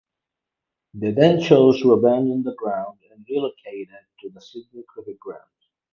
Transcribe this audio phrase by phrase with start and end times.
[0.95, 5.51] They then chose to abandon the ground and relocated to the Sydney Cricket Ground.